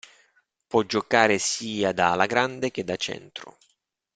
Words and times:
Può 0.65 0.81
giocare 0.81 1.37
sia 1.37 1.91
da 1.91 2.13
ala 2.13 2.25
grande 2.25 2.71
che 2.71 2.83
da 2.83 2.95
centro. 2.95 3.59